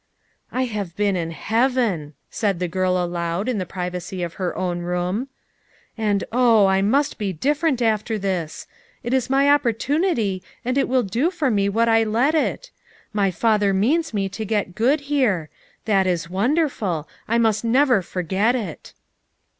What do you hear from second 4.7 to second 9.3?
room, "and, oh, I must be different after this; it is